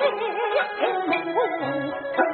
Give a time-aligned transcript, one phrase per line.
[0.00, 2.31] 你一片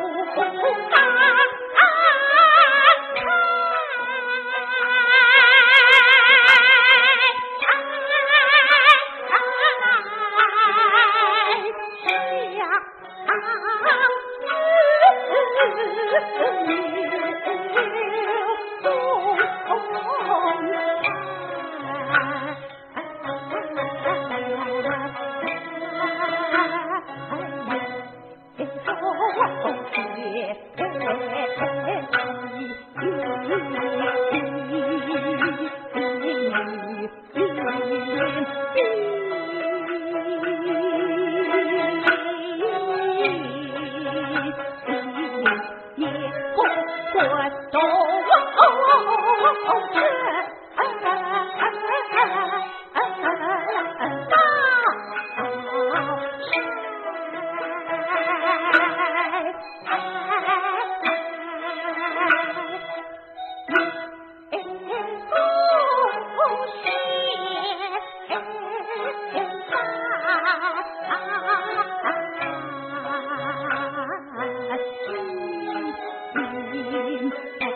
[76.91, 77.31] 心。
[77.61, 77.67] 哎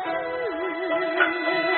[0.04, 1.77] 思